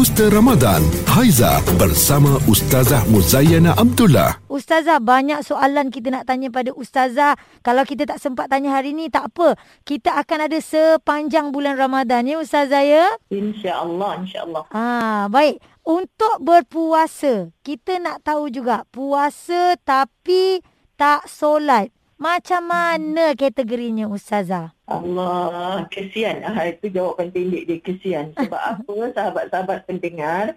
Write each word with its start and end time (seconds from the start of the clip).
Booster 0.00 0.32
Ramadan 0.32 0.80
Haiza 1.12 1.60
bersama 1.76 2.40
Ustazah 2.48 3.04
Muzayana 3.12 3.76
Abdullah 3.76 4.40
Ustazah, 4.48 4.96
banyak 4.96 5.44
soalan 5.44 5.92
kita 5.92 6.08
nak 6.08 6.24
tanya 6.24 6.48
pada 6.48 6.72
Ustazah. 6.72 7.36
Kalau 7.60 7.84
kita 7.84 8.08
tak 8.08 8.16
sempat 8.16 8.48
tanya 8.48 8.80
hari 8.80 8.96
ni, 8.96 9.12
tak 9.12 9.28
apa. 9.28 9.60
Kita 9.84 10.16
akan 10.24 10.48
ada 10.48 10.56
sepanjang 10.56 11.52
bulan 11.52 11.76
Ramadan 11.76 12.24
ya 12.24 12.40
Ustazah 12.40 12.80
ya? 12.80 13.12
InsyaAllah, 13.28 14.24
insyaAllah. 14.24 14.72
Ah, 14.72 15.28
baik. 15.28 15.60
Untuk 15.84 16.48
berpuasa, 16.48 17.52
kita 17.60 18.00
nak 18.00 18.24
tahu 18.24 18.48
juga 18.48 18.88
puasa 18.88 19.76
tapi 19.84 20.64
tak 20.96 21.28
solat. 21.28 21.92
Macam 22.20 22.68
mana 22.68 23.32
kategorinya 23.32 24.04
Ustazah? 24.04 24.76
Allah, 24.84 25.88
kesian. 25.88 26.44
Ah, 26.44 26.68
itu 26.68 26.92
jawapan 26.92 27.32
pendek 27.32 27.64
dia, 27.64 27.78
kesian. 27.80 28.36
Sebab 28.36 28.60
apa 28.76 28.94
sahabat-sahabat 29.16 29.88
pendengar, 29.88 30.52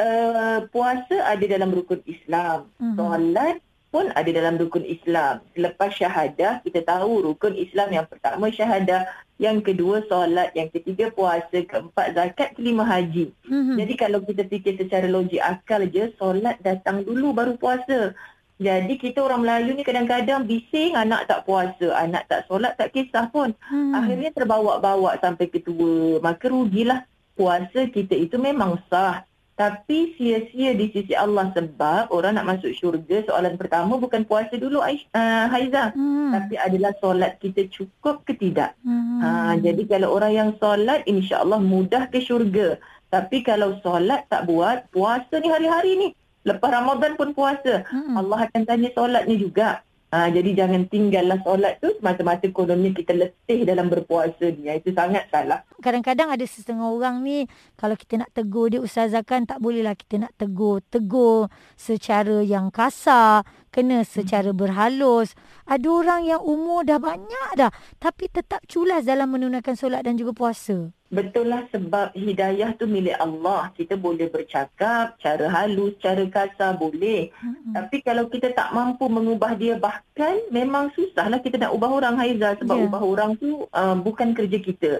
uh, 0.00 0.64
puasa 0.72 1.28
ada 1.28 1.44
dalam 1.44 1.76
rukun 1.76 2.00
Islam. 2.08 2.72
Mhm. 2.80 2.96
Solat 2.96 3.56
pun 3.92 4.08
ada 4.16 4.30
dalam 4.32 4.56
rukun 4.56 4.80
Islam. 4.88 5.44
Selepas 5.52 5.92
syahadah, 5.92 6.64
kita 6.64 6.80
tahu 6.82 7.28
rukun 7.28 7.52
Islam 7.52 7.92
yang 7.92 8.08
pertama 8.08 8.48
syahadah, 8.48 9.04
yang 9.36 9.60
kedua 9.60 10.08
solat, 10.08 10.56
yang 10.56 10.72
ketiga 10.72 11.12
puasa, 11.12 11.68
keempat 11.68 12.16
zakat, 12.16 12.56
kelima 12.56 12.80
haji. 12.80 13.28
Hmm. 13.44 13.76
Jadi 13.76 13.92
kalau 13.94 14.24
kita 14.24 14.48
fikir 14.48 14.80
secara 14.80 15.04
logik 15.04 15.44
akal 15.44 15.84
je, 15.84 16.16
solat 16.16 16.56
datang 16.64 17.04
dulu 17.04 17.36
baru 17.36 17.60
puasa. 17.60 18.16
Jadi 18.54 18.94
kita 19.02 19.18
orang 19.18 19.42
Melayu 19.42 19.74
ni 19.74 19.82
kadang-kadang 19.82 20.46
bising 20.46 20.94
anak 20.94 21.26
tak 21.26 21.42
puasa, 21.42 21.90
anak 21.98 22.30
tak 22.30 22.46
solat 22.46 22.78
tak 22.78 22.94
kisah 22.94 23.26
pun. 23.34 23.50
Hmm. 23.66 23.98
Akhirnya 23.98 24.30
terbawa-bawa 24.30 25.18
sampai 25.18 25.50
ketua. 25.50 26.22
Maka 26.22 26.46
rugilah 26.46 27.02
puasa 27.34 27.90
kita 27.90 28.14
itu 28.14 28.38
memang 28.38 28.78
sah. 28.86 29.26
Tapi 29.54 30.18
sia-sia 30.18 30.74
di 30.74 30.90
sisi 30.90 31.14
Allah 31.14 31.54
sebab 31.54 32.10
orang 32.10 32.34
nak 32.34 32.58
masuk 32.58 32.74
syurga 32.74 33.22
soalan 33.22 33.54
pertama 33.54 33.94
bukan 34.02 34.26
puasa 34.26 34.58
dulu 34.58 34.82
Aish, 34.82 35.06
uh, 35.14 35.46
Haiza. 35.46 35.94
Hmm. 35.94 36.34
Tapi 36.34 36.58
adalah 36.58 36.90
solat 36.98 37.38
kita 37.38 37.70
cukup 37.70 38.26
ke 38.26 38.34
tidak. 38.34 38.74
Hmm. 38.82 39.22
Ha, 39.22 39.54
jadi 39.62 39.82
kalau 39.86 40.10
orang 40.18 40.32
yang 40.34 40.50
solat 40.58 41.06
insya-Allah 41.06 41.62
mudah 41.62 42.10
ke 42.10 42.18
syurga. 42.18 42.82
Tapi 43.14 43.46
kalau 43.46 43.78
solat 43.86 44.26
tak 44.26 44.50
buat, 44.50 44.90
puasa 44.90 45.38
ni 45.38 45.46
hari-hari 45.46 45.92
ni. 46.02 46.08
Lepas 46.44 46.70
Ramadan 46.70 47.16
pun 47.16 47.32
puasa. 47.32 47.88
Hmm. 47.88 48.20
Allah 48.20 48.48
akan 48.48 48.62
tanya 48.68 48.92
solatnya 48.92 49.36
juga. 49.40 49.68
Ha, 50.14 50.30
jadi 50.30 50.54
jangan 50.54 50.86
tinggallah 50.86 51.42
solat 51.42 51.82
tu 51.82 51.90
semata-mata 51.98 52.46
kononnya 52.54 52.94
kita 52.94 53.18
letih 53.18 53.66
dalam 53.66 53.90
berpuasa 53.90 54.46
ni. 54.46 54.70
Itu 54.70 54.94
sangat 54.94 55.26
salah. 55.26 55.66
Kadang-kadang 55.82 56.30
ada 56.30 56.46
setengah 56.46 56.86
orang 56.86 57.18
ni 57.26 57.50
kalau 57.74 57.98
kita 57.98 58.22
nak 58.22 58.30
tegur 58.30 58.70
dia 58.70 58.78
ustazah 58.78 59.26
kan 59.26 59.42
tak 59.42 59.58
bolehlah 59.58 59.98
kita 59.98 60.22
nak 60.22 60.32
tegur. 60.38 60.86
Tegur 60.86 61.50
secara 61.74 62.46
yang 62.46 62.70
kasar, 62.70 63.42
kena 63.74 64.06
secara 64.06 64.54
berhalus. 64.54 65.34
Ada 65.66 65.90
orang 65.90 66.22
yang 66.22 66.38
umur 66.46 66.86
dah 66.86 67.02
banyak 67.02 67.58
dah 67.58 67.74
tapi 67.98 68.30
tetap 68.30 68.62
culas 68.70 69.02
dalam 69.02 69.34
menunaikan 69.34 69.74
solat 69.74 70.06
dan 70.06 70.14
juga 70.14 70.30
puasa. 70.30 70.94
Betul 71.14 71.46
lah 71.54 71.62
sebab 71.70 72.10
hidayah 72.18 72.74
tu 72.74 72.90
milik 72.90 73.14
Allah. 73.18 73.70
Kita 73.74 73.94
boleh 73.94 74.26
bercakap 74.26 75.14
cara 75.22 75.46
halus, 75.46 75.94
cara 76.02 76.26
kasar 76.26 76.74
boleh. 76.74 77.30
Hmm. 77.38 77.70
Tapi 77.70 78.02
kalau 78.02 78.26
kita 78.26 78.50
tak 78.50 78.74
mampu 78.74 79.06
mengubah 79.06 79.54
dia 79.54 79.78
bahkan 79.78 80.42
memang 80.50 80.90
susahlah 80.98 81.38
kita 81.38 81.62
nak 81.62 81.74
ubah 81.74 81.90
orang 82.02 82.18
Haiza 82.18 82.58
sebab 82.58 82.76
yeah. 82.78 82.86
ubah 82.90 83.02
orang 83.02 83.30
tu 83.38 83.62
uh, 83.70 83.94
bukan 83.94 84.34
kerja 84.34 84.58
kita. 84.58 84.92